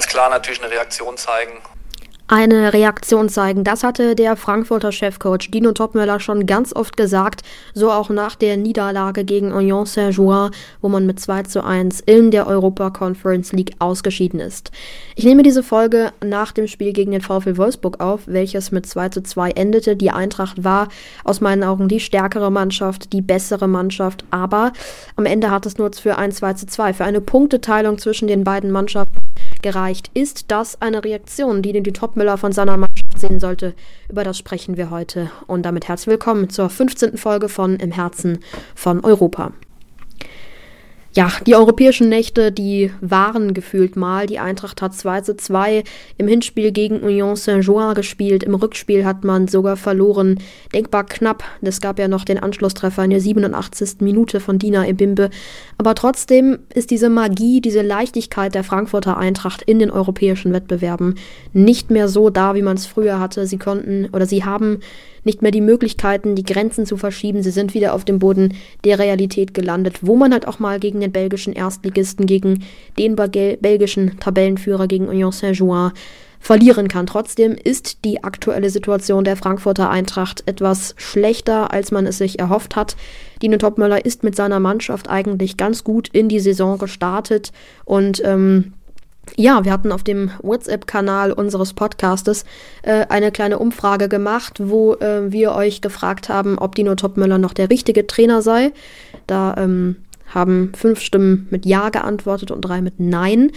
ganz 0.00 0.08
klar 0.08 0.30
natürlich 0.30 0.62
eine 0.62 0.72
Reaktion 0.72 1.18
zeigen 1.18 1.60
eine 2.30 2.72
Reaktion 2.72 3.28
zeigen. 3.28 3.64
Das 3.64 3.82
hatte 3.82 4.14
der 4.14 4.36
Frankfurter 4.36 4.92
Chefcoach 4.92 5.50
Dino 5.50 5.72
Topmöller 5.72 6.20
schon 6.20 6.46
ganz 6.46 6.72
oft 6.72 6.96
gesagt, 6.96 7.42
so 7.74 7.90
auch 7.90 8.08
nach 8.08 8.36
der 8.36 8.56
Niederlage 8.56 9.24
gegen 9.24 9.52
Union 9.52 9.84
Saint-Jouin, 9.84 10.52
wo 10.80 10.88
man 10.88 11.06
mit 11.06 11.18
2 11.18 11.42
zu 11.42 11.64
1 11.64 11.98
in 12.02 12.30
der 12.30 12.46
Europa 12.46 12.90
Conference 12.90 13.52
League 13.52 13.74
ausgeschieden 13.80 14.38
ist. 14.38 14.70
Ich 15.16 15.24
nehme 15.24 15.42
diese 15.42 15.64
Folge 15.64 16.12
nach 16.24 16.52
dem 16.52 16.68
Spiel 16.68 16.92
gegen 16.92 17.10
den 17.10 17.20
VfL 17.20 17.56
Wolfsburg 17.56 18.00
auf, 18.00 18.20
welches 18.26 18.70
mit 18.70 18.86
2 18.86 19.08
zu 19.08 19.22
2 19.24 19.50
endete. 19.50 19.96
Die 19.96 20.12
Eintracht 20.12 20.62
war 20.62 20.86
aus 21.24 21.40
meinen 21.40 21.64
Augen 21.64 21.88
die 21.88 21.98
stärkere 21.98 22.52
Mannschaft, 22.52 23.12
die 23.12 23.22
bessere 23.22 23.66
Mannschaft, 23.66 24.24
aber 24.30 24.72
am 25.16 25.26
Ende 25.26 25.50
hat 25.50 25.66
es 25.66 25.78
nur 25.78 25.90
für 25.92 26.16
ein 26.16 26.30
2 26.30 26.52
zu 26.52 26.66
2, 26.66 26.94
für 26.94 27.04
eine 27.04 27.20
Punkteteilung 27.20 27.98
zwischen 27.98 28.28
den 28.28 28.44
beiden 28.44 28.70
Mannschaften 28.70 29.16
gereicht. 29.62 30.10
Ist 30.14 30.50
das 30.50 30.80
eine 30.80 31.04
Reaktion, 31.04 31.62
die 31.62 31.72
die 31.82 31.92
Topmüller 31.92 32.38
von 32.38 32.52
seiner 32.52 32.76
Mannschaft 32.76 33.18
sehen 33.18 33.40
sollte? 33.40 33.74
Über 34.08 34.24
das 34.24 34.38
sprechen 34.38 34.76
wir 34.76 34.90
heute. 34.90 35.30
Und 35.46 35.62
damit 35.62 35.88
herzlich 35.88 36.12
willkommen 36.12 36.50
zur 36.50 36.70
15. 36.70 37.16
Folge 37.16 37.48
von 37.48 37.76
Im 37.76 37.92
Herzen 37.92 38.40
von 38.74 39.04
Europa. 39.04 39.52
Ja, 41.12 41.32
die 41.44 41.56
europäischen 41.56 42.08
Nächte, 42.08 42.52
die 42.52 42.92
waren 43.00 43.52
gefühlt 43.52 43.96
mal. 43.96 44.28
Die 44.28 44.38
Eintracht 44.38 44.80
hat 44.80 44.94
2 44.94 45.22
zu 45.22 45.36
2 45.36 45.82
im 46.18 46.28
Hinspiel 46.28 46.70
gegen 46.70 47.00
Union 47.00 47.34
Saint-Jouin 47.34 47.94
gespielt. 47.94 48.44
Im 48.44 48.54
Rückspiel 48.54 49.04
hat 49.04 49.24
man 49.24 49.48
sogar 49.48 49.76
verloren. 49.76 50.38
Denkbar 50.72 51.04
knapp. 51.04 51.42
Es 51.62 51.80
gab 51.80 51.98
ja 51.98 52.06
noch 52.06 52.24
den 52.24 52.38
Anschlusstreffer 52.38 53.02
in 53.02 53.10
der 53.10 53.20
87. 53.20 53.96
Minute 53.98 54.38
von 54.38 54.60
Dina 54.60 54.86
Ebimbe. 54.86 55.30
Aber 55.78 55.96
trotzdem 55.96 56.60
ist 56.72 56.92
diese 56.92 57.10
Magie, 57.10 57.60
diese 57.60 57.82
Leichtigkeit 57.82 58.54
der 58.54 58.62
Frankfurter 58.62 59.16
Eintracht 59.16 59.62
in 59.62 59.80
den 59.80 59.90
europäischen 59.90 60.52
Wettbewerben 60.52 61.16
nicht 61.52 61.90
mehr 61.90 62.06
so 62.06 62.30
da, 62.30 62.54
wie 62.54 62.62
man 62.62 62.76
es 62.76 62.86
früher 62.86 63.18
hatte. 63.18 63.48
Sie 63.48 63.58
konnten 63.58 64.08
oder 64.12 64.26
sie 64.26 64.44
haben 64.44 64.78
nicht 65.24 65.42
mehr 65.42 65.50
die 65.50 65.60
Möglichkeiten, 65.60 66.34
die 66.34 66.44
Grenzen 66.44 66.86
zu 66.86 66.96
verschieben. 66.96 67.42
Sie 67.42 67.50
sind 67.50 67.74
wieder 67.74 67.94
auf 67.94 68.04
dem 68.04 68.18
Boden 68.18 68.54
der 68.84 68.98
Realität 68.98 69.54
gelandet, 69.54 69.98
wo 70.02 70.16
man 70.16 70.32
halt 70.32 70.46
auch 70.46 70.58
mal 70.58 70.80
gegen 70.80 71.00
den 71.00 71.12
belgischen 71.12 71.52
Erstligisten, 71.52 72.26
gegen 72.26 72.64
den 72.98 73.16
belgischen 73.16 74.18
Tabellenführer, 74.20 74.86
gegen 74.86 75.08
Union 75.08 75.32
Saint-Jouin 75.32 75.92
verlieren 76.40 76.88
kann. 76.88 77.06
Trotzdem 77.06 77.52
ist 77.52 78.04
die 78.04 78.24
aktuelle 78.24 78.70
Situation 78.70 79.24
der 79.24 79.36
Frankfurter 79.36 79.90
Eintracht 79.90 80.42
etwas 80.46 80.94
schlechter, 80.96 81.72
als 81.72 81.92
man 81.92 82.06
es 82.06 82.18
sich 82.18 82.38
erhofft 82.38 82.76
hat. 82.76 82.96
Dino 83.42 83.58
Topmöller 83.58 84.04
ist 84.04 84.24
mit 84.24 84.34
seiner 84.34 84.58
Mannschaft 84.58 85.08
eigentlich 85.08 85.58
ganz 85.58 85.84
gut 85.84 86.08
in 86.08 86.28
die 86.28 86.40
Saison 86.40 86.78
gestartet 86.78 87.52
und 87.84 88.22
ähm, 88.24 88.72
ja, 89.36 89.64
wir 89.64 89.72
hatten 89.72 89.92
auf 89.92 90.02
dem 90.02 90.30
WhatsApp-Kanal 90.42 91.32
unseres 91.32 91.72
Podcastes 91.72 92.44
äh, 92.82 93.06
eine 93.08 93.32
kleine 93.32 93.58
Umfrage 93.58 94.08
gemacht, 94.08 94.60
wo 94.62 94.94
äh, 94.94 95.30
wir 95.32 95.52
euch 95.52 95.80
gefragt 95.80 96.28
haben, 96.28 96.58
ob 96.58 96.74
Dino 96.74 96.94
Topmöller 96.94 97.38
noch 97.38 97.52
der 97.52 97.70
richtige 97.70 98.06
Trainer 98.06 98.42
sei. 98.42 98.72
Da 99.26 99.54
ähm, 99.58 99.96
haben 100.30 100.72
fünf 100.74 101.00
Stimmen 101.00 101.46
mit 101.50 101.66
Ja 101.66 101.90
geantwortet 101.90 102.50
und 102.50 102.62
drei 102.62 102.80
mit 102.80 102.98
Nein. 102.98 103.52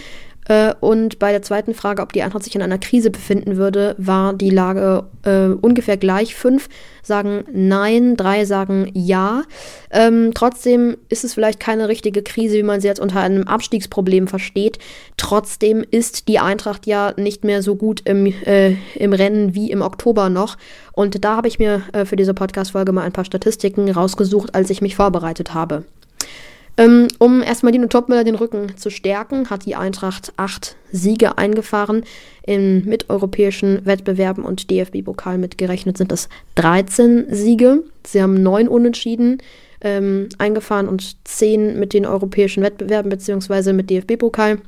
Äh, 0.46 0.74
und 0.80 1.18
bei 1.18 1.32
der 1.32 1.42
zweiten 1.42 1.74
Frage, 1.74 2.02
ob 2.02 2.12
die 2.12 2.22
Eintracht 2.22 2.44
sich 2.44 2.54
in 2.54 2.62
einer 2.62 2.78
Krise 2.78 3.10
befinden 3.10 3.56
würde, 3.56 3.94
war 3.98 4.34
die 4.34 4.50
Lage 4.50 5.04
äh, 5.24 5.46
ungefähr 5.46 5.96
gleich. 5.96 6.34
Fünf 6.34 6.68
sagen 7.02 7.44
Nein, 7.52 8.16
drei 8.16 8.44
sagen 8.44 8.90
Ja. 8.92 9.42
Ähm, 9.90 10.32
trotzdem 10.34 10.96
ist 11.08 11.24
es 11.24 11.34
vielleicht 11.34 11.60
keine 11.60 11.88
richtige 11.88 12.22
Krise, 12.22 12.56
wie 12.56 12.62
man 12.62 12.80
sie 12.80 12.88
jetzt 12.88 13.00
unter 13.00 13.20
einem 13.20 13.44
Abstiegsproblem 13.44 14.28
versteht. 14.28 14.78
Trotzdem 15.16 15.84
ist 15.90 16.28
die 16.28 16.38
Eintracht 16.38 16.86
ja 16.86 17.14
nicht 17.16 17.44
mehr 17.44 17.62
so 17.62 17.74
gut 17.76 18.02
im, 18.04 18.26
äh, 18.26 18.76
im 18.96 19.12
Rennen 19.12 19.54
wie 19.54 19.70
im 19.70 19.80
Oktober 19.80 20.28
noch. 20.28 20.58
Und 20.92 21.24
da 21.24 21.36
habe 21.36 21.48
ich 21.48 21.58
mir 21.58 21.82
äh, 21.92 22.04
für 22.04 22.16
diese 22.16 22.34
Podcast-Folge 22.34 22.92
mal 22.92 23.02
ein 23.02 23.12
paar 23.12 23.24
Statistiken 23.24 23.90
rausgesucht, 23.90 24.54
als 24.54 24.70
ich 24.70 24.82
mich 24.82 24.96
vorbereitet 24.96 25.54
habe. 25.54 25.84
Ähm, 26.76 27.08
um 27.18 27.42
erstmal 27.42 27.72
Dino 27.72 27.86
Topmüller 27.86 28.24
den 28.24 28.34
Rücken 28.34 28.76
zu 28.76 28.90
stärken, 28.90 29.48
hat 29.48 29.64
die 29.64 29.76
Eintracht 29.76 30.32
acht 30.36 30.76
Siege 30.90 31.38
eingefahren. 31.38 32.04
In 32.42 32.84
miteuropäischen 32.84 33.86
Wettbewerben 33.86 34.44
und 34.44 34.70
DFB-Pokal 34.70 35.38
mitgerechnet 35.38 35.96
sind 35.96 36.10
das 36.10 36.28
13 36.56 37.26
Siege. 37.30 37.84
Sie 38.04 38.20
haben 38.20 38.42
neun 38.42 38.66
Unentschieden 38.66 39.38
ähm, 39.80 40.28
eingefahren 40.38 40.88
und 40.88 41.16
zehn 41.24 41.78
mit 41.78 41.92
den 41.92 42.06
europäischen 42.06 42.62
Wettbewerben 42.62 43.08
beziehungsweise 43.08 43.72
mit 43.72 43.88
DFB-Pokal. 43.90 44.58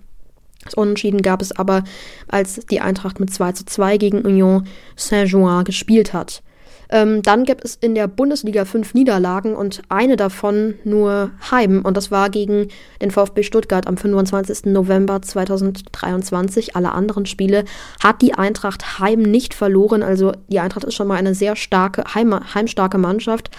Das 0.64 0.74
Unentschieden 0.74 1.22
gab 1.22 1.42
es 1.42 1.56
aber, 1.56 1.84
als 2.28 2.66
die 2.66 2.80
Eintracht 2.80 3.20
mit 3.20 3.32
2 3.32 3.52
zu 3.52 3.66
2 3.66 3.98
gegen 3.98 4.22
Union 4.22 4.66
Saint-Jouin 4.96 5.64
gespielt 5.64 6.12
hat. 6.12 6.42
Ähm, 6.90 7.22
dann 7.22 7.44
gibt 7.44 7.64
es 7.64 7.76
in 7.76 7.94
der 7.94 8.06
Bundesliga 8.08 8.64
fünf 8.64 8.94
Niederlagen 8.94 9.54
und 9.54 9.82
eine 9.88 10.16
davon 10.16 10.74
nur 10.84 11.30
heim. 11.50 11.82
Und 11.84 11.96
das 11.96 12.10
war 12.10 12.30
gegen 12.30 12.68
den 13.00 13.10
VfB 13.10 13.42
Stuttgart 13.42 13.86
am 13.86 13.96
25. 13.96 14.66
November 14.66 15.22
2023. 15.22 16.76
Alle 16.76 16.92
anderen 16.92 17.26
Spiele 17.26 17.64
hat 18.02 18.22
die 18.22 18.34
Eintracht 18.34 18.98
heim 18.98 19.22
nicht 19.22 19.54
verloren. 19.54 20.02
Also 20.02 20.32
die 20.48 20.60
Eintracht 20.60 20.84
ist 20.84 20.94
schon 20.94 21.08
mal 21.08 21.16
eine 21.16 21.34
sehr 21.34 21.56
starke, 21.56 22.04
heim, 22.14 22.34
heimstarke 22.54 22.98
Mannschaft. 22.98 23.50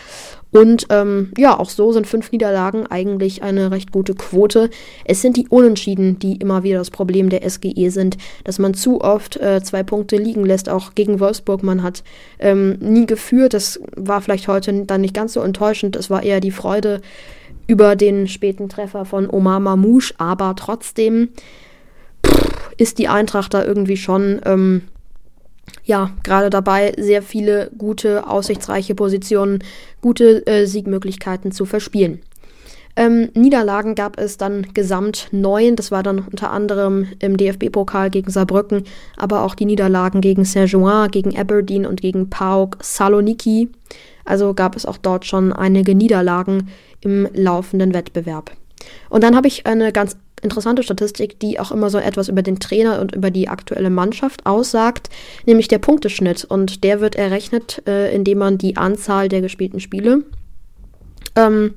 Und 0.51 0.87
ähm, 0.89 1.31
ja, 1.37 1.59
auch 1.59 1.69
so 1.69 1.91
sind 1.91 2.07
fünf 2.07 2.31
Niederlagen 2.31 2.87
eigentlich 2.87 3.43
eine 3.43 3.71
recht 3.71 3.91
gute 3.91 4.13
Quote. 4.13 4.69
Es 5.05 5.21
sind 5.21 5.37
die 5.37 5.47
Unentschieden, 5.49 6.19
die 6.19 6.37
immer 6.37 6.63
wieder 6.63 6.79
das 6.79 6.91
Problem 6.91 7.29
der 7.29 7.47
SGE 7.47 7.89
sind, 7.89 8.17
dass 8.43 8.59
man 8.59 8.73
zu 8.73 9.01
oft 9.01 9.37
äh, 9.37 9.61
zwei 9.61 9.83
Punkte 9.83 10.17
liegen 10.17 10.45
lässt, 10.45 10.69
auch 10.69 10.95
gegen 10.95 11.19
Wolfsburg. 11.19 11.63
Man 11.63 11.83
hat 11.83 12.03
ähm, 12.39 12.77
nie 12.79 13.05
geführt. 13.05 13.53
Das 13.53 13.79
war 13.95 14.21
vielleicht 14.21 14.47
heute 14.47 14.85
dann 14.85 15.01
nicht 15.01 15.13
ganz 15.13 15.33
so 15.33 15.41
enttäuschend. 15.41 15.95
Es 15.95 16.09
war 16.09 16.23
eher 16.23 16.39
die 16.39 16.51
Freude 16.51 17.01
über 17.67 17.95
den 17.95 18.27
späten 18.27 18.69
Treffer 18.69 19.03
von 19.03 19.29
Omar 19.29 19.59
Mamouche, 19.59 20.13
aber 20.17 20.55
trotzdem 20.55 21.29
pff, 22.25 22.71
ist 22.77 22.97
die 22.97 23.09
Eintracht 23.09 23.53
da 23.53 23.65
irgendwie 23.65 23.97
schon. 23.97 24.41
Ähm, 24.45 24.83
ja, 25.83 26.11
gerade 26.23 26.49
dabei, 26.49 26.93
sehr 26.97 27.21
viele 27.21 27.71
gute, 27.77 28.27
aussichtsreiche 28.27 28.95
Positionen, 28.95 29.63
gute 30.01 30.45
äh, 30.47 30.65
Siegmöglichkeiten 30.65 31.51
zu 31.51 31.65
verspielen. 31.65 32.21
Ähm, 32.97 33.29
Niederlagen 33.35 33.93
gab 33.93 34.19
es 34.19 34.37
dann 34.37 34.73
gesamt 34.73 35.27
neun. 35.31 35.75
Das 35.75 35.91
war 35.91 36.01
dann 36.01 36.19
unter 36.19 36.51
anderem 36.51 37.05
im 37.19 37.37
DFB-Pokal 37.37 38.09
gegen 38.09 38.31
Saarbrücken, 38.31 38.85
aber 39.15 39.43
auch 39.43 39.53
die 39.53 39.65
Niederlagen 39.65 40.19
gegen 40.19 40.45
Saint-Jouin, 40.45 41.11
gegen 41.11 41.37
Aberdeen 41.37 41.85
und 41.85 42.01
gegen 42.01 42.29
PAOK 42.29 42.77
Saloniki. 42.81 43.69
Also 44.25 44.55
gab 44.55 44.75
es 44.75 44.85
auch 44.85 44.97
dort 44.97 45.25
schon 45.25 45.53
einige 45.53 45.93
Niederlagen 45.93 46.69
im 47.01 47.29
laufenden 47.33 47.93
Wettbewerb. 47.93 48.51
Und 49.09 49.23
dann 49.23 49.35
habe 49.35 49.47
ich 49.47 49.67
eine 49.67 49.91
ganz 49.91 50.17
interessante 50.41 50.83
Statistik, 50.83 51.39
die 51.39 51.59
auch 51.59 51.71
immer 51.71 51.89
so 51.89 51.97
etwas 51.97 52.29
über 52.29 52.41
den 52.41 52.59
Trainer 52.59 53.01
und 53.01 53.15
über 53.15 53.31
die 53.31 53.49
aktuelle 53.49 53.89
Mannschaft 53.89 54.45
aussagt, 54.45 55.09
nämlich 55.45 55.67
der 55.67 55.79
Punkteschnitt. 55.79 56.45
Und 56.45 56.83
der 56.83 57.01
wird 57.01 57.15
errechnet, 57.15 57.81
äh, 57.87 58.13
indem 58.13 58.39
man 58.39 58.57
die 58.57 58.77
Anzahl 58.77 59.29
der 59.29 59.41
gespielten 59.41 59.79
Spiele 59.79 60.23
ähm, 61.35 61.73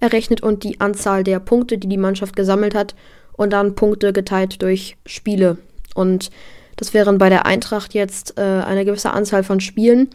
errechnet 0.00 0.42
und 0.42 0.64
die 0.64 0.80
Anzahl 0.80 1.24
der 1.24 1.40
Punkte, 1.40 1.78
die 1.78 1.88
die 1.88 1.96
Mannschaft 1.96 2.36
gesammelt 2.36 2.74
hat, 2.74 2.94
und 3.36 3.52
dann 3.52 3.74
Punkte 3.74 4.12
geteilt 4.12 4.62
durch 4.62 4.96
Spiele. 5.06 5.58
Und 5.94 6.30
das 6.76 6.94
wären 6.94 7.18
bei 7.18 7.28
der 7.28 7.46
Eintracht 7.46 7.94
jetzt 7.94 8.38
äh, 8.38 8.42
eine 8.42 8.84
gewisse 8.84 9.12
Anzahl 9.12 9.44
von 9.44 9.60
Spielen 9.60 10.10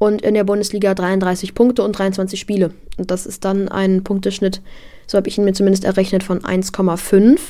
und 0.00 0.22
in 0.22 0.34
der 0.34 0.42
Bundesliga 0.42 0.94
33 0.94 1.54
Punkte 1.54 1.84
und 1.84 1.92
23 1.92 2.40
Spiele. 2.40 2.72
Und 2.98 3.12
das 3.12 3.24
ist 3.24 3.44
dann 3.44 3.68
ein 3.68 4.02
Punkteschnitt 4.02 4.60
so 5.10 5.16
habe 5.16 5.28
ich 5.28 5.36
ihn 5.36 5.44
mir 5.44 5.52
zumindest 5.52 5.84
errechnet 5.84 6.22
von 6.22 6.42
1,5. 6.42 7.40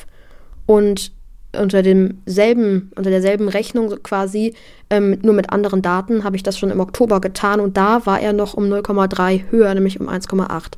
Und 0.65 1.13
unter 1.57 1.83
demselben, 1.83 2.93
unter 2.97 3.11
derselben 3.11 3.49
Rechnung 3.49 4.03
quasi, 4.03 4.55
ähm, 4.89 5.19
nur 5.23 5.35
mit 5.35 5.51
anderen 5.51 5.83
Daten, 5.83 6.25
habe 6.25 6.37
ich 6.37 6.43
das 6.43 6.59
schon 6.59 6.71
im 6.71 6.81
Oktober 6.81 7.21
getan 7.21 7.61
und 7.61 7.77
da 7.77 8.07
war 8.07 8.21
er 8.21 8.33
noch 8.33 8.55
um 8.55 8.65
0,3 8.65 9.51
höher, 9.51 9.73
nämlich 9.75 10.01
um 10.01 10.09
1,8. 10.09 10.73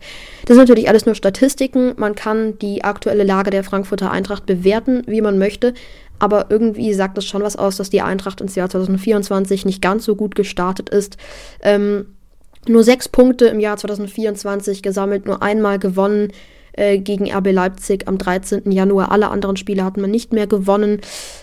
Das 0.46 0.56
sind 0.56 0.58
natürlich 0.58 0.88
alles 0.88 1.06
nur 1.06 1.14
Statistiken. 1.14 1.94
Man 1.96 2.14
kann 2.14 2.58
die 2.58 2.84
aktuelle 2.84 3.24
Lage 3.24 3.50
der 3.50 3.64
Frankfurter 3.64 4.10
Eintracht 4.10 4.46
bewerten, 4.46 5.02
wie 5.06 5.20
man 5.20 5.38
möchte, 5.38 5.74
aber 6.18 6.46
irgendwie 6.50 6.94
sagt 6.94 7.18
es 7.18 7.26
schon 7.26 7.42
was 7.42 7.56
aus, 7.56 7.76
dass 7.76 7.90
die 7.90 8.02
Eintracht 8.02 8.40
ins 8.40 8.54
Jahr 8.54 8.70
2024 8.70 9.64
nicht 9.64 9.82
ganz 9.82 10.04
so 10.04 10.16
gut 10.16 10.34
gestartet 10.34 10.88
ist. 10.88 11.16
Ähm, 11.62 12.06
nur 12.68 12.84
sechs 12.84 13.08
Punkte 13.08 13.46
im 13.46 13.60
Jahr 13.60 13.76
2024 13.76 14.82
gesammelt, 14.82 15.26
nur 15.26 15.42
einmal 15.42 15.78
gewonnen 15.78 16.32
äh, 16.72 16.98
gegen 16.98 17.30
RB 17.30 17.52
Leipzig 17.52 18.08
am 18.08 18.18
13. 18.18 18.70
Januar. 18.70 19.10
Alle 19.12 19.30
anderen 19.30 19.56
Spiele 19.56 19.84
hat 19.84 19.96
man 19.96 20.10
nicht 20.10 20.32
mehr 20.32 20.46
gewonnen. 20.46 21.00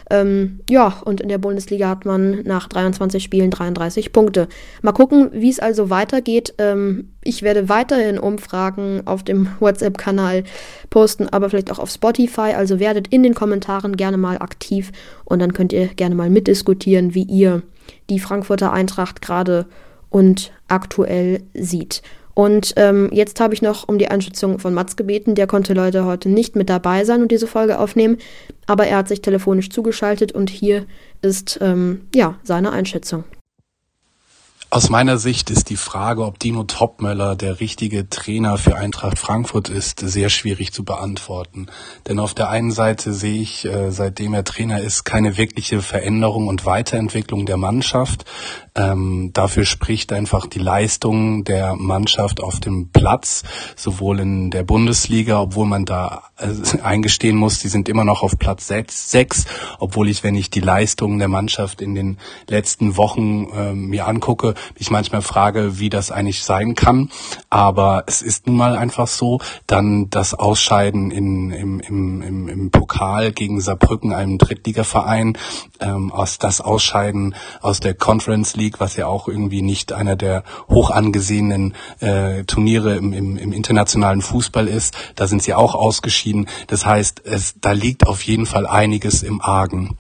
Ähm, 0.10 0.60
ja, 0.70 1.02
und 1.06 1.22
in 1.22 1.30
der 1.30 1.38
Bundesliga 1.38 1.90
hat 1.90 2.06
man 2.06 2.44
nach 2.44 2.68
23 2.68 3.24
Spielen 3.24 3.52
33 3.52 4.12
Punkte. 4.12 4.48
Mal 4.81 4.92
gucken, 4.92 5.30
wie 5.34 5.50
es 5.50 5.60
also 5.60 5.90
weitergeht. 5.90 6.54
Ähm, 6.58 7.10
ich 7.22 7.44
werde 7.44 7.70
weiterhin 7.70 8.18
Umfragen 8.18 9.04
auf 9.06 9.24
dem 9.24 9.48
WhatsApp-Kanal 9.60 10.44
posten, 10.90 11.28
aber 11.30 11.50
vielleicht 11.50 11.72
auch 11.72 11.80
auf 11.80 11.92
Spotify. 11.92 12.54
Also 12.56 12.80
werdet 12.80 13.08
in 13.10 13.24
den 13.24 13.36
Kommentaren 13.36 13.98
gerne 13.98 14.18
mal 14.18 14.38
aktiv 14.38 14.92
und 15.26 15.40
dann 15.40 15.54
könnt 15.54 15.74
ihr 15.74 15.88
gerne 15.88 16.16
mal 16.16 16.30
mitdiskutieren, 16.30 17.14
wie 17.14 17.24
ihr 17.24 17.62
die 18.10 18.20
Frankfurter 18.20 18.72
Eintracht 18.72 19.22
gerade 19.22 19.66
und 20.10 20.52
aktuell 20.68 21.44
sieht. 21.54 22.02
Und 22.40 22.76
ähm, 22.78 23.10
jetzt 23.12 23.42
habe 23.42 23.54
ich 23.54 23.62
noch 23.62 23.90
um 23.90 23.98
die 23.98 24.08
Einschätzung 24.08 24.60
von 24.60 24.74
Mats 24.74 24.96
gebeten. 24.96 25.36
Der 25.36 25.46
konnte 25.46 25.74
leider 25.74 26.06
heute 26.06 26.30
nicht 26.30 26.56
mit 26.56 26.70
dabei 26.70 27.04
sein 27.04 27.22
und 27.22 27.34
diese 27.34 27.48
Folge 27.48 27.78
aufnehmen, 27.78 28.18
aber 28.66 28.88
er 28.88 29.00
hat 29.00 29.10
sich 29.10 29.20
telefonisch 29.20 29.70
zugeschaltet 29.70 30.32
und 30.32 30.50
hier 30.50 30.86
ist 31.22 31.60
ähm, 31.62 32.08
ja 32.16 32.40
seine 32.44 32.72
Einschätzung. 32.72 33.26
Aus 34.71 34.92
meiner 34.92 35.18
Sicht 35.18 35.50
ist 35.50 35.71
die 35.71 35.75
Frage, 35.75 36.24
ob 36.24 36.38
Dino 36.38 36.63
Topmöller 36.63 37.36
der 37.36 37.60
richtige 37.60 38.07
Trainer 38.07 38.60
für 38.60 38.75
Eintracht 38.75 39.18
Frankfurt 39.18 39.68
ist, 39.68 40.00
sehr 40.00 40.30
schwierig 40.30 40.74
zu 40.74 40.86
beantworten. 40.86 41.66
Denn 42.07 42.19
auf 42.19 42.36
der 42.36 42.50
einen 42.50 42.69
Seite 42.69 43.12
sehe 43.12 43.42
ich, 43.42 43.66
äh, 43.66 43.89
seitdem 43.89 44.36
er 44.36 44.44
Trainer 44.44 44.80
ist, 44.80 45.06
keine 45.06 45.38
wirkliche 45.38 45.81
Veränderung 45.81 46.48
und 46.48 46.68
Weiterentwicklung 46.68 47.48
der 47.48 47.57
Mannschaft. 47.57 48.25
Ähm, 48.75 49.31
dafür 49.33 49.66
spricht 49.66 50.13
einfach 50.13 50.45
die 50.45 50.60
Leistung 50.60 51.45
der 51.45 51.75
Mannschaft 51.75 52.39
auf 52.39 52.60
dem 52.60 52.92
Platz, 52.92 53.42
sowohl 53.75 54.19
in 54.19 54.51
der 54.51 54.63
Bundesliga, 54.63 55.42
obwohl 55.42 55.66
man 55.66 55.86
da 55.86 56.29
äh, 56.40 56.80
eingestehen 56.84 57.36
muss, 57.36 57.60
die 57.60 57.68
sind 57.68 57.90
immer 57.90 58.04
noch 58.04 58.24
auf 58.24 58.38
Platz 58.38 58.68
sechs, 58.68 59.46
obwohl 59.80 60.10
ich, 60.10 60.24
wenn 60.24 60.36
ich 60.36 60.50
die 60.50 60.60
Leistung 60.60 61.20
der 61.20 61.28
Mannschaft 61.28 61.82
in 61.82 61.96
den 61.96 62.18
letzten 62.48 62.98
Wochen 62.98 63.48
äh, 63.56 63.74
mir 63.74 64.08
angucke, 64.08 64.56
mich 64.78 64.92
manchmal 64.92 65.22
frage, 65.22 65.80
wie 65.80 65.90
das 65.90 66.12
eigentlich 66.12 66.44
sein 66.44 66.76
kann. 66.76 67.10
Aber 67.50 68.04
es 68.08 68.22
ist 68.22 68.48
nun 68.48 68.58
mal 68.58 68.76
einfach 68.76 69.08
so, 69.08 69.40
dann 69.68 70.10
das 70.10 70.34
Ausscheiden 70.34 71.12
in, 71.12 71.52
im, 71.52 71.80
im, 71.80 72.22
im, 72.22 72.48
im 72.48 72.72
Pokal 72.72 73.32
gegen 73.32 73.62
Saarbrücken, 73.62 74.14
einem 74.14 74.38
Drittligaverein, 74.38 75.38
ähm, 75.80 76.12
aus 76.12 76.38
das 76.38 76.62
Ausscheiden 76.62 77.36
aus 77.62 77.80
der 77.80 77.94
Conference 77.94 78.56
League, 78.56 78.80
was 78.80 78.96
ja 78.96 79.08
auch 79.08 79.28
irgendwie 79.28 79.62
nicht 79.62 79.94
einer 79.94 80.16
der 80.16 80.44
hoch 80.70 80.92
angesehenen 80.92 81.74
äh, 82.00 82.44
Turniere 82.46 82.96
im, 82.96 83.14
im, 83.14 83.38
im 83.38 83.54
internationalen 83.54 84.22
Fußball 84.22 84.68
ist. 84.68 84.96
Da 85.16 85.28
sind 85.28 85.44
sie 85.44 85.54
auch 85.54 85.76
ausgeschieden. 85.76 86.29
Das 86.68 86.86
heißt, 86.86 87.22
es, 87.26 87.56
da 87.60 87.72
liegt 87.72 88.08
auf 88.08 88.22
jeden 88.24 88.46
Fall 88.46 88.66
einiges 88.68 89.24
im 89.24 89.42
Argen. 89.42 89.98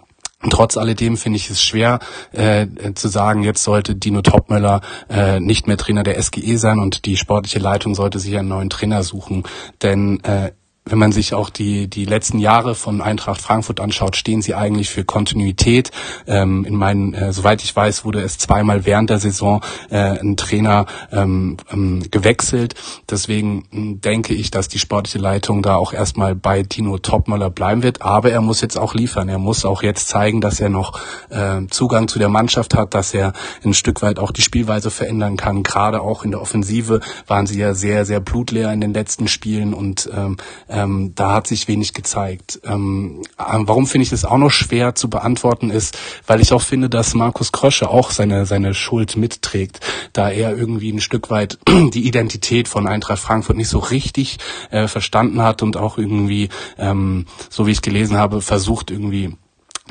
Trotz 0.49 0.77
alledem 0.77 1.17
finde 1.17 1.35
ich 1.35 1.49
es 1.49 1.61
schwer 1.61 1.99
äh, 2.31 2.65
zu 2.95 3.09
sagen, 3.09 3.43
jetzt 3.43 3.61
sollte 3.61 3.95
Dino 3.95 4.21
Topmöller 4.21 4.79
äh, 5.09 5.41
nicht 5.41 5.67
mehr 5.67 5.75
Trainer 5.75 6.03
der 6.03 6.21
SGE 6.21 6.57
sein 6.57 6.79
und 6.79 7.05
die 7.05 7.17
sportliche 7.17 7.59
Leitung 7.59 7.93
sollte 7.93 8.19
sich 8.19 8.37
einen 8.37 8.47
neuen 8.47 8.69
Trainer 8.69 9.03
suchen. 9.03 9.43
Denn 9.81 10.23
äh, 10.23 10.51
wenn 10.89 10.99
man 10.99 11.11
sich 11.11 11.33
auch 11.33 11.49
die, 11.49 11.87
die 11.87 12.05
letzten 12.05 12.39
Jahre 12.39 12.75
von 12.75 13.01
Eintracht 13.01 13.41
Frankfurt 13.41 13.79
anschaut, 13.79 14.15
stehen 14.15 14.41
sie 14.41 14.55
eigentlich 14.55 14.89
für 14.89 15.03
Kontinuität. 15.03 15.91
Ähm, 16.27 16.65
in 16.65 16.75
meinen, 16.75 17.13
äh, 17.13 17.33
soweit 17.33 17.63
ich 17.63 17.75
weiß, 17.75 18.05
wurde 18.05 18.21
es 18.21 18.37
zweimal 18.37 18.85
während 18.85 19.09
der 19.09 19.19
Saison 19.19 19.61
äh, 19.89 19.97
ein 19.97 20.37
Trainer 20.37 20.85
ähm, 21.11 21.57
ähm, 21.71 22.03
gewechselt. 22.11 22.75
Deswegen 23.09 23.65
hm, 23.71 24.01
denke 24.01 24.33
ich, 24.33 24.51
dass 24.51 24.67
die 24.67 24.79
sportliche 24.79 25.19
Leitung 25.19 25.61
da 25.61 25.75
auch 25.75 25.93
erstmal 25.93 26.35
bei 26.35 26.63
Tino 26.63 26.97
Topmöller 26.97 27.49
bleiben 27.49 27.83
wird. 27.83 28.01
Aber 28.01 28.31
er 28.31 28.41
muss 28.41 28.61
jetzt 28.61 28.77
auch 28.77 28.93
liefern. 28.93 29.29
Er 29.29 29.39
muss 29.39 29.65
auch 29.65 29.83
jetzt 29.83 30.07
zeigen, 30.07 30.41
dass 30.41 30.59
er 30.59 30.69
noch 30.69 30.99
äh, 31.29 31.61
Zugang 31.69 32.07
zu 32.07 32.19
der 32.19 32.29
Mannschaft 32.29 32.75
hat, 32.75 32.93
dass 32.93 33.13
er 33.13 33.33
ein 33.63 33.73
Stück 33.73 34.01
weit 34.01 34.19
auch 34.19 34.31
die 34.31 34.41
Spielweise 34.41 34.89
verändern 34.91 35.37
kann. 35.37 35.63
Gerade 35.63 36.01
auch 36.01 36.23
in 36.23 36.31
der 36.31 36.41
Offensive 36.41 36.99
waren 37.27 37.47
sie 37.47 37.59
ja 37.59 37.73
sehr, 37.73 38.05
sehr 38.05 38.19
blutleer 38.19 38.71
in 38.71 38.81
den 38.81 38.93
letzten 38.93 39.27
Spielen 39.27 39.73
und 39.73 40.09
ähm, 40.15 40.37
ähm, 40.83 41.13
da 41.15 41.33
hat 41.33 41.47
sich 41.47 41.67
wenig 41.67 41.93
gezeigt. 41.93 42.61
Ähm, 42.63 43.23
warum 43.37 43.87
finde 43.87 44.03
ich 44.03 44.09
das 44.09 44.25
auch 44.25 44.37
noch 44.37 44.51
schwer 44.51 44.95
zu 44.95 45.09
beantworten 45.09 45.69
ist, 45.69 45.97
weil 46.27 46.41
ich 46.41 46.53
auch 46.53 46.61
finde, 46.61 46.89
dass 46.89 47.13
Markus 47.13 47.51
Krösche 47.51 47.89
auch 47.89 48.11
seine, 48.11 48.45
seine 48.45 48.73
Schuld 48.73 49.17
mitträgt, 49.17 49.79
da 50.13 50.29
er 50.29 50.55
irgendwie 50.55 50.91
ein 50.91 51.01
Stück 51.01 51.29
weit 51.29 51.57
die 51.93 52.07
Identität 52.07 52.67
von 52.67 52.87
Eintracht 52.87 53.19
Frankfurt 53.19 53.57
nicht 53.57 53.69
so 53.69 53.79
richtig 53.79 54.37
äh, 54.71 54.87
verstanden 54.87 55.41
hat 55.41 55.61
und 55.61 55.77
auch 55.77 55.97
irgendwie, 55.97 56.49
ähm, 56.77 57.25
so 57.49 57.67
wie 57.67 57.71
ich 57.71 57.81
gelesen 57.81 58.17
habe, 58.17 58.41
versucht 58.41 58.91
irgendwie 58.91 59.35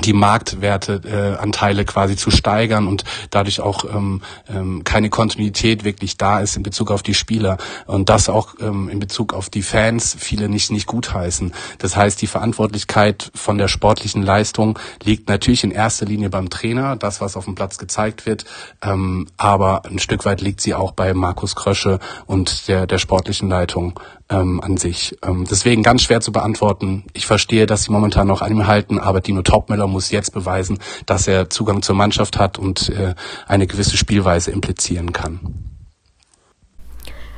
die 0.04 0.12
Marktwerteanteile 0.12 1.82
äh, 1.82 1.84
quasi 1.84 2.16
zu 2.16 2.30
steigern 2.30 2.86
und 2.86 3.04
dadurch 3.30 3.60
auch 3.60 3.84
ähm, 3.84 4.22
ähm, 4.48 4.84
keine 4.84 5.10
Kontinuität 5.10 5.84
wirklich 5.84 6.16
da 6.16 6.40
ist 6.40 6.56
in 6.56 6.62
Bezug 6.62 6.90
auf 6.90 7.02
die 7.02 7.14
Spieler 7.14 7.58
und 7.86 8.08
das 8.08 8.28
auch 8.28 8.54
ähm, 8.60 8.88
in 8.88 9.00
Bezug 9.00 9.34
auf 9.34 9.50
die 9.50 9.62
Fans 9.62 10.16
viele 10.18 10.48
nicht 10.48 10.70
nicht 10.70 10.86
gutheißen. 10.86 11.52
Das 11.78 11.96
heißt, 11.96 12.20
die 12.22 12.26
Verantwortlichkeit 12.26 13.30
von 13.34 13.58
der 13.58 13.68
sportlichen 13.68 14.22
Leistung 14.22 14.78
liegt 15.02 15.28
natürlich 15.28 15.64
in 15.64 15.70
erster 15.70 16.06
Linie 16.06 16.30
beim 16.30 16.50
Trainer, 16.50 16.96
das 16.96 17.20
was 17.20 17.36
auf 17.36 17.44
dem 17.44 17.54
Platz 17.54 17.78
gezeigt 17.78 18.26
wird, 18.26 18.44
ähm, 18.82 19.26
aber 19.36 19.84
ein 19.86 19.98
Stück 19.98 20.24
weit 20.24 20.40
liegt 20.40 20.60
sie 20.60 20.74
auch 20.74 20.92
bei 20.92 21.14
Markus 21.14 21.56
Krösche 21.56 21.98
und 22.26 22.68
der 22.68 22.86
der 22.86 22.98
sportlichen 22.98 23.48
Leitung 23.48 23.98
ähm, 24.30 24.60
an 24.60 24.76
sich. 24.76 25.16
Ähm, 25.22 25.46
deswegen 25.50 25.82
ganz 25.82 26.02
schwer 26.02 26.20
zu 26.20 26.32
beantworten. 26.32 27.04
Ich 27.12 27.26
verstehe, 27.26 27.66
dass 27.66 27.84
sie 27.84 27.92
momentan 27.92 28.26
noch 28.26 28.42
an 28.42 28.52
ihm 28.52 28.66
halten, 28.66 28.98
aber 28.98 29.20
Dino 29.20 29.42
Topmüller 29.42 29.86
muss 29.86 30.10
jetzt 30.10 30.32
beweisen, 30.32 30.78
dass 31.06 31.28
er 31.28 31.50
Zugang 31.50 31.82
zur 31.82 31.96
Mannschaft 31.96 32.38
hat 32.38 32.58
und 32.58 32.90
äh, 32.90 33.14
eine 33.46 33.66
gewisse 33.66 33.96
Spielweise 33.96 34.50
implizieren 34.50 35.12
kann. 35.12 35.40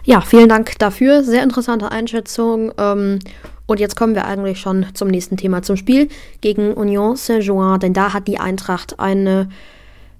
Ja, 0.05 0.21
vielen 0.21 0.49
Dank 0.49 0.79
dafür. 0.79 1.23
Sehr 1.23 1.43
interessante 1.43 1.93
Einschätzung. 1.93 2.73
Ähm, 2.79 3.19
und 3.67 3.79
jetzt 3.79 3.95
kommen 3.95 4.17
wir 4.17 4.25
eigentlich 4.25 4.59
schon 4.59 4.87
zum 4.95 5.09
nächsten 5.09 5.37
Thema, 5.37 5.63
zum 5.63 5.77
Spiel 5.77 6.09
gegen 6.41 6.75
Union 6.75 7.15
Saint-Jouin, 7.15 7.79
denn 7.79 7.93
da 7.93 8.13
hat 8.13 8.27
die 8.27 8.39
Eintracht 8.39 8.99
eine 8.99 9.49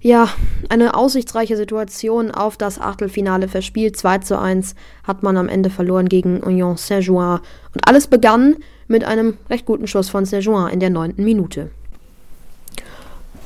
ja, 0.01 0.29
eine 0.69 0.95
aussichtsreiche 0.95 1.55
Situation 1.55 2.31
auf 2.31 2.57
das 2.57 2.79
Achtelfinale 2.79 3.47
verspielt. 3.47 3.95
2 3.95 4.17
zu 4.19 4.39
1 4.39 4.75
hat 5.03 5.21
man 5.21 5.37
am 5.37 5.47
Ende 5.47 5.69
verloren 5.69 6.09
gegen 6.09 6.41
Union 6.41 6.75
Saint-Jouin. 6.75 7.39
Und 7.73 7.87
alles 7.87 8.07
begann 8.07 8.57
mit 8.87 9.03
einem 9.03 9.37
recht 9.49 9.65
guten 9.65 9.87
Schuss 9.87 10.09
von 10.09 10.25
Saint-Jouin 10.25 10.73
in 10.73 10.79
der 10.79 10.89
neunten 10.89 11.23
Minute. 11.23 11.69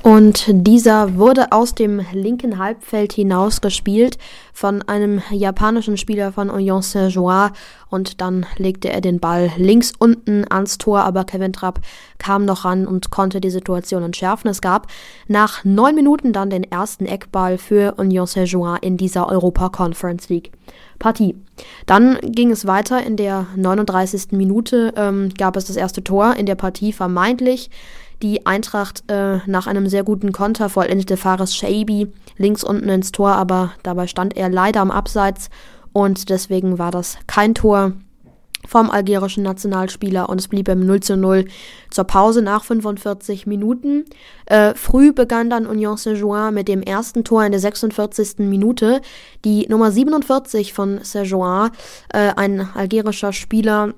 Und 0.05 0.45
dieser 0.47 1.15
wurde 1.15 1.51
aus 1.51 1.73
dem 1.73 1.99
linken 2.13 2.59
Halbfeld 2.59 3.11
hinaus 3.11 3.59
gespielt 3.59 4.19
von 4.53 4.83
einem 4.83 5.23
japanischen 5.31 5.97
Spieler 5.97 6.31
von 6.31 6.51
Union 6.51 6.83
Saint-Jouin 6.83 7.49
und 7.89 8.21
dann 8.21 8.45
legte 8.57 8.91
er 8.91 9.01
den 9.01 9.19
Ball 9.19 9.49
links 9.57 9.93
unten 9.97 10.45
ans 10.47 10.77
Tor, 10.77 10.99
aber 10.99 11.23
Kevin 11.23 11.53
Trapp 11.53 11.79
kam 12.19 12.45
noch 12.45 12.65
ran 12.65 12.85
und 12.85 13.09
konnte 13.09 13.41
die 13.41 13.49
Situation 13.49 14.03
entschärfen. 14.03 14.47
Es 14.51 14.61
gab 14.61 14.85
nach 15.27 15.63
neun 15.63 15.95
Minuten 15.95 16.33
dann 16.33 16.51
den 16.51 16.65
ersten 16.65 17.07
Eckball 17.07 17.57
für 17.57 17.95
Union 17.97 18.27
Saint-Jouin 18.27 18.77
in 18.81 18.97
dieser 18.97 19.27
Europa 19.27 19.69
Conference 19.69 20.29
League. 20.29 20.51
Partie. 20.99 21.35
Dann 21.87 22.19
ging 22.21 22.51
es 22.51 22.67
weiter. 22.67 23.03
In 23.03 23.17
der 23.17 23.47
39. 23.55 24.31
Minute 24.31 24.93
ähm, 24.95 25.29
gab 25.35 25.57
es 25.57 25.65
das 25.65 25.75
erste 25.75 26.03
Tor 26.03 26.35
in 26.35 26.45
der 26.45 26.55
Partie 26.55 26.93
vermeintlich 26.93 27.69
die 28.21 28.45
Eintracht 28.45 29.03
äh, 29.07 29.39
nach 29.45 29.67
einem 29.67 29.87
sehr 29.87 30.03
guten 30.03 30.31
Konter 30.31 30.69
vollendete 30.69 31.17
Fares 31.17 31.55
Shaibi 31.55 32.11
links 32.37 32.63
unten 32.63 32.89
ins 32.89 33.11
Tor, 33.11 33.31
aber 33.31 33.71
dabei 33.83 34.07
stand 34.07 34.35
er 34.37 34.49
leider 34.49 34.81
am 34.81 34.91
Abseits 34.91 35.49
und 35.93 36.29
deswegen 36.29 36.77
war 36.77 36.91
das 36.91 37.17
kein 37.27 37.55
Tor 37.55 37.93
vom 38.67 38.89
algerischen 38.89 39.43
Nationalspieler 39.43 40.29
und 40.29 40.39
es 40.39 40.47
blieb 40.47 40.67
im 40.67 40.85
0 40.85 40.99
zu 40.99 41.17
0 41.17 41.45
zur 41.91 42.03
Pause 42.03 42.41
nach 42.41 42.63
45 42.63 43.47
Minuten. 43.47 44.05
Äh, 44.45 44.73
früh 44.75 45.13
begann 45.13 45.49
dann 45.49 45.65
Union 45.65 45.97
Saint-Jouin 45.97 46.53
mit 46.53 46.67
dem 46.67 46.81
ersten 46.81 47.23
Tor 47.23 47.45
in 47.45 47.51
der 47.51 47.61
46. 47.61 48.39
Minute. 48.39 49.01
Die 49.43 49.67
Nummer 49.69 49.91
47 49.91 50.73
von 50.73 50.99
Saint-Jouin, 51.03 51.69
äh, 52.09 52.31
ein 52.35 52.67
algerischer 52.73 53.33
Spieler, 53.33 53.93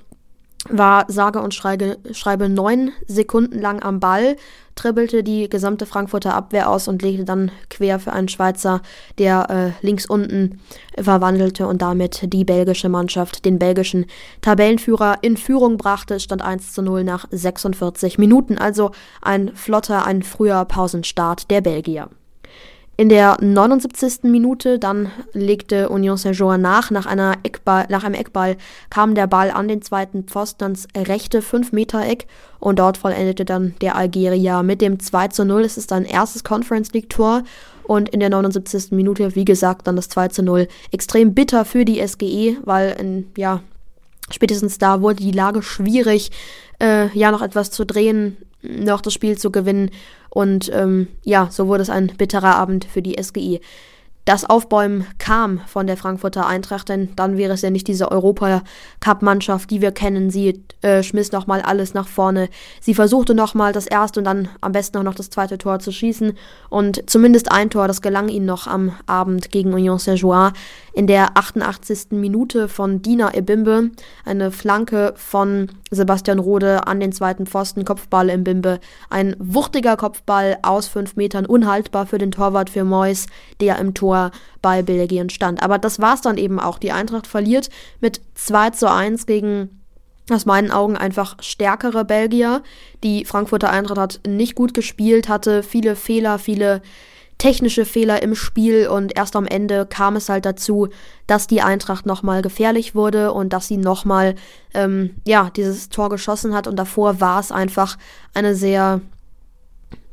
war 0.69 1.05
sage 1.07 1.41
und 1.41 1.53
schreibe, 1.53 1.97
schreibe 2.11 2.49
neun 2.49 2.91
Sekunden 3.07 3.59
lang 3.59 3.81
am 3.81 3.99
Ball, 3.99 4.35
tribbelte 4.75 5.23
die 5.23 5.49
gesamte 5.49 5.85
Frankfurter 5.85 6.33
Abwehr 6.33 6.69
aus 6.69 6.87
und 6.87 7.01
legte 7.01 7.25
dann 7.25 7.51
quer 7.69 7.99
für 7.99 8.13
einen 8.13 8.27
Schweizer, 8.27 8.81
der 9.17 9.49
äh, 9.81 9.85
links 9.85 10.05
unten 10.05 10.59
verwandelte 10.99 11.67
und 11.67 11.81
damit 11.81 12.33
die 12.33 12.45
belgische 12.45 12.89
Mannschaft, 12.89 13.45
den 13.45 13.59
belgischen 13.59 14.05
Tabellenführer 14.41 15.17
in 15.21 15.37
Führung 15.37 15.77
brachte. 15.77 16.19
Stand 16.19 16.41
1 16.41 16.73
zu 16.73 16.81
0 16.81 17.03
nach 17.03 17.25
46 17.31 18.17
Minuten, 18.17 18.57
also 18.57 18.91
ein 19.21 19.55
flotter, 19.55 20.05
ein 20.05 20.23
früher 20.23 20.63
Pausenstart 20.65 21.49
der 21.49 21.61
Belgier. 21.61 22.09
In 22.99 23.09
der 23.09 23.37
79. 23.39 24.23
Minute 24.23 24.79
dann 24.79 25.11
legte 25.31 25.89
Union 25.89 26.17
Saint-Jean 26.17 26.59
nach. 26.59 26.89
Nach, 26.89 27.05
einer 27.05 27.35
Eckball, 27.43 27.85
nach 27.89 28.03
einem 28.03 28.15
Eckball 28.15 28.57
kam 28.89 29.13
der 29.13 29.27
Ball 29.27 29.51
an 29.51 29.67
den 29.67 29.83
zweiten 29.83 30.23
Pfosten 30.23 30.63
ans 30.63 30.87
rechte 30.97 31.41
5-Meter-Eck 31.41 32.25
und 32.59 32.79
dort 32.79 32.97
vollendete 32.97 33.45
dann 33.45 33.75
der 33.81 33.95
Algerier 33.95 34.63
mit 34.63 34.81
dem 34.81 34.99
2 34.99 35.27
zu 35.27 35.45
0. 35.45 35.61
Es 35.61 35.77
ist 35.77 35.91
ein 35.91 36.05
erstes 36.05 36.43
Conference 36.43 36.91
League-Tor 36.91 37.43
und 37.83 38.09
in 38.09 38.19
der 38.19 38.31
79. 38.31 38.91
Minute, 38.93 39.35
wie 39.35 39.45
gesagt, 39.45 39.85
dann 39.85 39.95
das 39.95 40.09
2 40.09 40.29
zu 40.29 40.41
0. 40.41 40.67
Extrem 40.91 41.35
bitter 41.35 41.65
für 41.65 41.85
die 41.85 42.01
SGE, 42.05 42.57
weil 42.65 42.95
in, 42.99 43.31
ja, 43.37 43.61
spätestens 44.31 44.79
da 44.79 45.01
wurde 45.01 45.17
die 45.17 45.31
Lage 45.31 45.61
schwierig, 45.61 46.31
äh, 46.81 47.15
ja, 47.15 47.29
noch 47.29 47.43
etwas 47.43 47.69
zu 47.69 47.85
drehen, 47.85 48.37
noch 48.61 49.01
das 49.01 49.13
Spiel 49.13 49.37
zu 49.37 49.51
gewinnen. 49.51 49.91
Und 50.29 50.71
ähm, 50.73 51.07
ja, 51.23 51.49
so 51.51 51.67
wurde 51.67 51.83
es 51.83 51.89
ein 51.89 52.07
bitterer 52.17 52.55
Abend 52.55 52.85
für 52.85 53.01
die 53.01 53.21
SGI. 53.21 53.61
Das 54.27 54.43
Aufbäumen 54.43 55.07
kam 55.19 55.61
von 55.67 55.87
der 55.87 55.95
Frankfurter 55.95 56.45
Eintracht, 56.45 56.89
denn 56.89 57.15
dann 57.15 57.37
wäre 57.37 57.53
es 57.53 57.61
ja 57.61 57.69
nicht 57.69 57.87
diese 57.87 58.11
Europacup-Mannschaft, 58.11 59.71
die 59.71 59.81
wir 59.81 59.93
kennen. 59.93 60.31
Sie 60.31 60.65
äh, 60.81 61.01
schmiss 61.01 61.31
nochmal 61.31 61.61
alles 61.61 61.93
nach 61.93 62.09
vorne. 62.09 62.49
Sie 62.81 62.93
versuchte 62.93 63.33
nochmal 63.33 63.71
das 63.71 63.87
erste 63.87 64.19
und 64.19 64.25
dann 64.25 64.49
am 64.59 64.73
besten 64.73 64.97
auch 64.97 65.03
noch 65.03 65.15
das 65.15 65.29
zweite 65.29 65.57
Tor 65.57 65.79
zu 65.79 65.93
schießen. 65.93 66.33
Und 66.69 67.09
zumindest 67.09 67.53
ein 67.53 67.69
Tor, 67.69 67.87
das 67.87 68.01
gelang 68.01 68.27
ihnen 68.27 68.45
noch 68.45 68.67
am 68.67 68.91
Abend 69.05 69.49
gegen 69.49 69.73
Union 69.73 69.97
Saint-Joie 69.97 70.51
in 70.97 71.05
der 71.05 71.37
88. 71.37 72.07
Minute 72.13 72.67
von 72.67 73.03
Dina 73.03 73.31
Ebimbe. 73.35 73.91
Eine 74.25 74.49
Flanke 74.49 75.13
von 75.15 75.69
Sebastian 75.91 76.39
Rode 76.39 76.87
an 76.87 76.99
den 76.99 77.11
zweiten 77.11 77.45
Pfosten, 77.45 77.85
Kopfball 77.85 78.29
im 78.29 78.43
Bimbe. 78.43 78.79
Ein 79.11 79.35
wuchtiger 79.37 79.95
Kopfball 79.95 80.57
aus 80.63 80.87
fünf 80.87 81.15
Metern, 81.15 81.45
unhaltbar 81.45 82.07
für 82.07 82.17
den 82.17 82.31
Torwart 82.31 82.71
für 82.71 82.83
Mois, 82.83 83.27
der 83.61 83.77
im 83.77 83.93
Tor 83.93 84.31
bei 84.63 84.81
Belgien 84.81 85.29
stand. 85.29 85.61
Aber 85.61 85.77
das 85.77 85.99
war's 85.99 86.21
dann 86.21 86.39
eben 86.39 86.59
auch. 86.59 86.79
Die 86.79 86.91
Eintracht 86.91 87.27
verliert 87.27 87.69
mit 88.01 88.19
2 88.33 88.71
zu 88.71 88.91
1 88.91 89.27
gegen 89.27 89.83
aus 90.31 90.47
meinen 90.47 90.71
Augen 90.71 90.97
einfach 90.97 91.37
stärkere 91.41 92.05
Belgier. 92.05 92.63
Die 93.03 93.23
Frankfurter 93.23 93.69
Eintracht 93.69 93.99
hat 93.99 94.21
nicht 94.27 94.55
gut 94.55 94.73
gespielt, 94.73 95.29
hatte 95.29 95.61
viele 95.61 95.95
Fehler, 95.95 96.39
viele 96.39 96.81
technische 97.37 97.85
Fehler 97.85 98.21
im 98.23 98.35
Spiel 98.35 98.87
und 98.87 99.15
erst 99.15 99.35
am 99.35 99.45
Ende 99.45 99.85
kam 99.85 100.15
es 100.15 100.29
halt 100.29 100.45
dazu, 100.45 100.89
dass 101.27 101.47
die 101.47 101.61
Eintracht 101.61 102.05
nochmal 102.05 102.41
gefährlich 102.41 102.95
wurde 102.95 103.31
und 103.31 103.53
dass 103.53 103.67
sie 103.67 103.77
nochmal, 103.77 104.35
ähm, 104.73 105.15
ja, 105.25 105.51
dieses 105.55 105.89
Tor 105.89 106.09
geschossen 106.09 106.55
hat 106.55 106.67
und 106.67 106.77
davor 106.77 107.21
war 107.21 107.39
es 107.39 107.51
einfach 107.51 107.97
eine 108.33 108.55
sehr, 108.55 109.01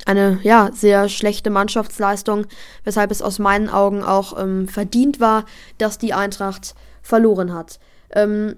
eine, 0.05 0.39
ja, 0.43 0.69
sehr 0.71 1.09
schlechte 1.09 1.49
Mannschaftsleistung, 1.49 2.45
weshalb 2.83 3.09
es 3.09 3.23
aus 3.23 3.39
meinen 3.39 3.69
Augen 3.69 4.03
auch 4.03 4.39
ähm, 4.39 4.67
verdient 4.67 5.19
war, 5.19 5.45
dass 5.79 5.97
die 5.97 6.13
Eintracht 6.13 6.75
verloren 7.01 7.53
hat. 7.53 7.79
Ähm, 8.11 8.55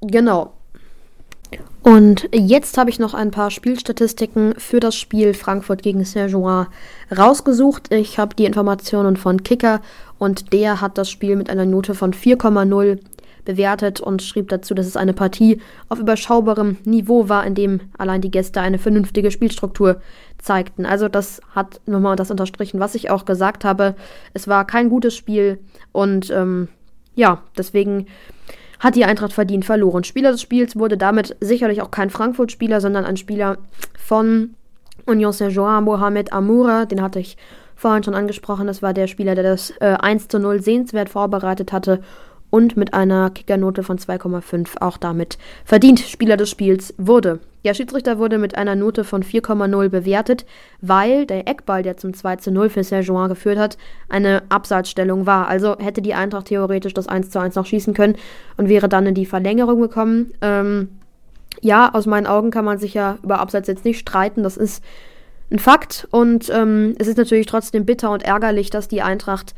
genau. 0.00 0.52
Und 1.86 2.28
jetzt 2.32 2.78
habe 2.78 2.90
ich 2.90 2.98
noch 2.98 3.14
ein 3.14 3.30
paar 3.30 3.52
Spielstatistiken 3.52 4.54
für 4.58 4.80
das 4.80 4.96
Spiel 4.96 5.34
Frankfurt 5.34 5.84
gegen 5.84 6.04
Saint-Germain 6.04 6.66
rausgesucht. 7.16 7.94
Ich 7.94 8.18
habe 8.18 8.34
die 8.34 8.44
Informationen 8.44 9.16
von 9.16 9.44
Kicker 9.44 9.80
und 10.18 10.52
der 10.52 10.80
hat 10.80 10.98
das 10.98 11.08
Spiel 11.08 11.36
mit 11.36 11.48
einer 11.48 11.64
Note 11.64 11.94
von 11.94 12.12
4,0 12.12 12.98
bewertet 13.44 14.00
und 14.00 14.20
schrieb 14.20 14.48
dazu, 14.48 14.74
dass 14.74 14.88
es 14.88 14.96
eine 14.96 15.12
Partie 15.12 15.60
auf 15.88 16.00
überschaubarem 16.00 16.78
Niveau 16.82 17.28
war, 17.28 17.46
in 17.46 17.54
dem 17.54 17.78
allein 17.96 18.20
die 18.20 18.32
Gäste 18.32 18.60
eine 18.60 18.80
vernünftige 18.80 19.30
Spielstruktur 19.30 20.00
zeigten. 20.38 20.86
Also 20.86 21.06
das 21.06 21.40
hat 21.54 21.80
nochmal 21.86 22.16
das 22.16 22.32
unterstrichen, 22.32 22.80
was 22.80 22.96
ich 22.96 23.10
auch 23.10 23.24
gesagt 23.24 23.64
habe. 23.64 23.94
Es 24.34 24.48
war 24.48 24.66
kein 24.66 24.88
gutes 24.88 25.14
Spiel 25.14 25.60
und 25.92 26.30
ähm, 26.30 26.66
ja, 27.14 27.42
deswegen 27.56 28.08
hat 28.80 28.94
die 28.94 29.04
Eintracht 29.04 29.32
verdient 29.32 29.64
verloren. 29.64 30.04
Spieler 30.04 30.32
des 30.32 30.42
Spiels 30.42 30.76
wurde 30.76 30.96
damit 30.96 31.36
sicherlich 31.40 31.82
auch 31.82 31.90
kein 31.90 32.10
Frankfurt-Spieler, 32.10 32.80
sondern 32.80 33.04
ein 33.04 33.16
Spieler 33.16 33.58
von 33.98 34.54
Union 35.06 35.32
Saint-Jean, 35.32 35.84
Mohamed 35.84 36.32
Amoura, 36.32 36.84
den 36.84 37.02
hatte 37.02 37.20
ich 37.20 37.36
vorhin 37.76 38.02
schon 38.02 38.14
angesprochen. 38.14 38.66
Das 38.66 38.82
war 38.82 38.92
der 38.92 39.06
Spieler, 39.06 39.34
der 39.34 39.44
das 39.44 39.72
äh, 39.80 39.96
1 40.00 40.28
zu 40.28 40.38
0 40.38 40.62
sehenswert 40.62 41.08
vorbereitet 41.08 41.72
hatte 41.72 42.00
und 42.56 42.74
mit 42.78 42.94
einer 42.94 43.28
Kickernote 43.28 43.82
von 43.82 43.98
2,5 43.98 44.80
auch 44.80 44.96
damit 44.96 45.36
verdient 45.66 46.00
Spieler 46.00 46.38
des 46.38 46.48
Spiels 46.48 46.94
wurde. 46.96 47.40
Der 47.66 47.74
Schiedsrichter 47.74 48.16
wurde 48.16 48.38
mit 48.38 48.56
einer 48.56 48.74
Note 48.74 49.04
von 49.04 49.22
4,0 49.22 49.90
bewertet, 49.90 50.46
weil 50.80 51.26
der 51.26 51.46
Eckball, 51.46 51.82
der 51.82 51.98
zum 51.98 52.14
2 52.14 52.36
zu 52.36 52.50
0 52.50 52.70
für 52.70 52.82
Saint-Jean 52.82 53.28
geführt 53.28 53.58
hat, 53.58 53.76
eine 54.08 54.42
Abseitsstellung 54.48 55.26
war. 55.26 55.48
Also 55.48 55.76
hätte 55.78 56.00
die 56.00 56.14
Eintracht 56.14 56.46
theoretisch 56.46 56.94
das 56.94 57.08
1 57.08 57.28
zu 57.28 57.40
1 57.40 57.56
noch 57.56 57.66
schießen 57.66 57.92
können 57.92 58.16
und 58.56 58.70
wäre 58.70 58.88
dann 58.88 59.04
in 59.04 59.14
die 59.14 59.26
Verlängerung 59.26 59.82
gekommen. 59.82 60.32
Ähm, 60.40 60.88
ja, 61.60 61.92
aus 61.92 62.06
meinen 62.06 62.26
Augen 62.26 62.50
kann 62.50 62.64
man 62.64 62.78
sich 62.78 62.94
ja 62.94 63.18
über 63.22 63.38
Abseits 63.38 63.68
jetzt 63.68 63.84
nicht 63.84 63.98
streiten. 63.98 64.42
Das 64.42 64.56
ist 64.56 64.82
ein 65.50 65.58
Fakt 65.58 66.08
und 66.10 66.48
ähm, 66.48 66.94
es 66.98 67.06
ist 67.06 67.18
natürlich 67.18 67.44
trotzdem 67.44 67.84
bitter 67.84 68.12
und 68.12 68.22
ärgerlich, 68.22 68.70
dass 68.70 68.88
die 68.88 69.02
Eintracht 69.02 69.54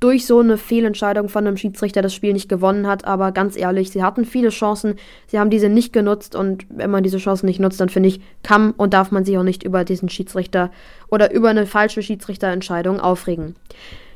durch 0.00 0.26
so 0.26 0.40
eine 0.40 0.56
Fehlentscheidung 0.56 1.28
von 1.28 1.46
einem 1.46 1.56
Schiedsrichter 1.56 2.02
das 2.02 2.14
Spiel 2.14 2.32
nicht 2.32 2.48
gewonnen 2.48 2.86
hat. 2.86 3.04
Aber 3.04 3.32
ganz 3.32 3.56
ehrlich, 3.56 3.90
sie 3.90 4.02
hatten 4.02 4.24
viele 4.24 4.50
Chancen, 4.50 4.94
sie 5.26 5.38
haben 5.38 5.50
diese 5.50 5.68
nicht 5.68 5.92
genutzt 5.92 6.34
und 6.34 6.66
wenn 6.68 6.90
man 6.90 7.02
diese 7.02 7.18
Chancen 7.18 7.46
nicht 7.46 7.60
nutzt, 7.60 7.80
dann 7.80 7.88
finde 7.88 8.08
ich, 8.08 8.20
kann 8.42 8.72
und 8.72 8.94
darf 8.94 9.10
man 9.10 9.24
sich 9.24 9.36
auch 9.38 9.42
nicht 9.42 9.62
über 9.62 9.84
diesen 9.84 10.08
Schiedsrichter 10.08 10.70
oder 11.08 11.32
über 11.32 11.48
eine 11.48 11.66
falsche 11.66 12.02
Schiedsrichterentscheidung 12.02 13.00
aufregen. 13.00 13.54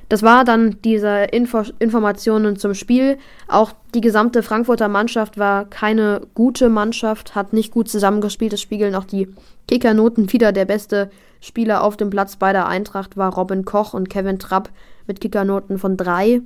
Das 0.09 0.23
war 0.23 0.45
dann 0.45 0.77
diese 0.85 1.25
Info 1.33 1.63
Informationen 1.79 2.57
zum 2.57 2.75
Spiel. 2.75 3.19
Auch 3.49 3.73
die 3.95 4.01
gesamte 4.01 4.43
Frankfurter 4.43 4.89
Mannschaft 4.89 5.39
war 5.39 5.65
keine 5.65 6.23
gute 6.35 6.69
Mannschaft, 6.69 7.35
hat 7.35 7.53
nicht 7.53 7.73
gut 7.73 7.89
zusammengespielt. 7.89 8.53
Das 8.53 8.61
spiegeln 8.61 8.95
auch 8.95 9.05
die 9.05 9.29
Kickernoten 9.67 10.33
wieder. 10.33 10.53
Der 10.53 10.67
beste 10.67 11.11
Spieler 11.41 11.83
auf 11.83 11.97
dem 11.97 12.11
Platz 12.11 12.37
bei 12.37 12.53
der 12.53 12.69
Eintracht 12.69 13.17
war 13.17 13.35
Robin 13.35 13.65
Koch 13.65 13.95
und 13.95 14.11
Kevin 14.11 14.39
Trapp 14.39 14.71
mit 15.07 15.21
Kickernoten 15.21 15.79
von 15.79 15.97
3. 15.97 16.43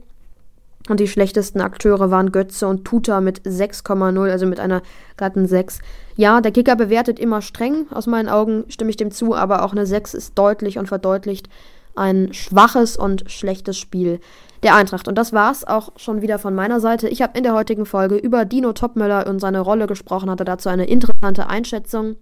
Und 0.88 1.00
die 1.00 1.08
schlechtesten 1.08 1.60
Akteure 1.60 2.10
waren 2.10 2.32
Götze 2.32 2.66
und 2.66 2.84
Tuta 2.84 3.20
mit 3.20 3.42
6,0, 3.42 4.30
also 4.30 4.46
mit 4.46 4.58
einer 4.58 4.82
glatten 5.16 5.46
6. 5.46 5.80
Ja, 6.16 6.40
der 6.40 6.52
Kicker 6.52 6.76
bewertet 6.76 7.18
immer 7.18 7.42
streng, 7.42 7.86
aus 7.90 8.06
meinen 8.06 8.28
Augen 8.28 8.64
stimme 8.68 8.90
ich 8.90 8.96
dem 8.96 9.10
zu, 9.10 9.34
aber 9.34 9.64
auch 9.64 9.72
eine 9.72 9.86
6 9.86 10.14
ist 10.14 10.38
deutlich 10.38 10.78
und 10.78 10.86
verdeutlicht 10.86 11.48
ein 11.94 12.32
schwaches 12.32 12.96
und 12.96 13.30
schlechtes 13.30 13.76
Spiel 13.76 14.20
der 14.62 14.74
Eintracht. 14.74 15.08
Und 15.08 15.16
das 15.16 15.32
war's 15.32 15.64
auch 15.64 15.92
schon 15.96 16.22
wieder 16.22 16.38
von 16.38 16.54
meiner 16.54 16.80
Seite. 16.80 17.08
Ich 17.08 17.22
habe 17.22 17.36
in 17.36 17.44
der 17.44 17.54
heutigen 17.54 17.86
Folge 17.86 18.16
über 18.16 18.44
Dino 18.44 18.72
Topmöller 18.72 19.26
und 19.26 19.40
seine 19.40 19.60
Rolle 19.60 19.86
gesprochen, 19.86 20.30
hatte 20.30 20.44
dazu 20.44 20.68
eine 20.68 20.86
interessante 20.86 21.48
Einschätzung 21.48 22.16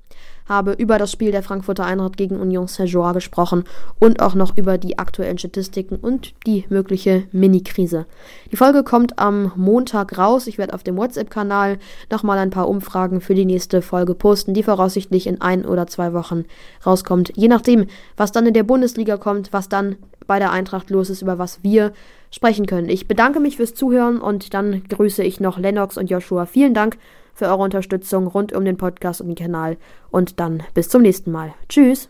habe 0.49 0.73
über 0.73 0.99
das 0.99 1.13
Spiel 1.13 1.33
der 1.33 1.43
Frankfurter 1.43 1.85
Eintracht 1.85 2.17
gegen 2.17 2.41
Union 2.41 2.67
Saint-Jean 2.67 3.15
gesprochen 3.15 3.65
und 3.99 4.21
auch 4.21 4.35
noch 4.35 4.57
über 4.57 4.79
die 4.79 4.99
aktuellen 4.99 5.39
Statistiken 5.39 5.97
und 5.97 6.35
die 6.47 6.65
mögliche 6.69 7.25
Mini-Krise. 7.33 8.07
Die 8.53 8.57
Folge 8.57 8.83
kommt 8.83 9.19
am 9.19 9.53
Montag 9.57 10.17
raus. 10.19 10.47
Ich 10.47 10.59
werde 10.59 10.75
auf 10.75 10.83
dem 10.83 10.97
WhatsApp-Kanal 10.97 11.79
nochmal 12.11 12.39
ein 12.39 12.51
paar 12.51 12.69
Umfragen 12.69 13.21
für 13.21 13.35
die 13.35 13.45
nächste 13.45 13.83
Folge 13.83 14.15
posten, 14.15 14.55
die 14.55 14.63
voraussichtlich 14.63 15.27
in 15.27 15.41
ein 15.41 15.65
oder 15.65 15.87
zwei 15.87 16.13
Wochen 16.13 16.45
rauskommt. 16.85 17.33
Je 17.37 17.49
nachdem, 17.49 17.87
was 18.17 18.33
dann 18.33 18.47
in 18.47 18.55
der 18.55 18.63
Bundesliga 18.63 19.17
kommt, 19.17 19.53
was 19.53 19.69
dann 19.69 19.97
bei 20.27 20.39
der 20.39 20.51
Eintracht 20.51 20.91
los 20.91 21.11
ist, 21.11 21.23
über 21.23 21.39
was 21.39 21.63
wir 21.63 21.93
sprechen 22.31 22.67
können. 22.67 22.89
Ich 22.89 23.07
bedanke 23.09 23.41
mich 23.41 23.57
fürs 23.57 23.75
Zuhören 23.75 24.21
und 24.21 24.53
dann 24.55 24.83
grüße 24.89 25.23
ich 25.23 25.41
noch 25.41 25.59
Lennox 25.59 25.97
und 25.97 26.11
Joshua. 26.11 26.47
Vielen 26.47 26.75
Dank 26.75 26.99
für 27.37 27.47
eure 27.47 27.63
Unterstützung 27.63 28.27
rund 28.27 28.53
um 28.53 28.65
den 28.65 28.79
Podcast 28.79 29.21
und 29.21 29.29
den 29.29 29.37
Kanal 29.37 29.77
und 30.11 30.41
dann 30.41 30.63
bis 30.75 30.89
zum 30.89 31.03
nächsten 31.03 31.31
Mal. 31.31 31.55
Tschüss! 31.69 32.09